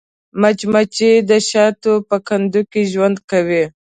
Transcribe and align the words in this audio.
مچمچۍ 0.41 1.13
د 1.29 1.31
شاتو 1.49 1.93
په 2.09 2.17
کندو 2.27 2.61
کې 2.71 2.81
ژوند 2.91 3.17
کوي 3.29 3.63